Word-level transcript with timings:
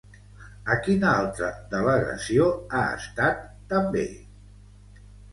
A 0.75 0.75
quina 0.85 1.09
altra 1.09 1.49
delegació 1.73 2.47
ha 2.77 2.81
estat 3.01 3.43
també? 3.75 4.07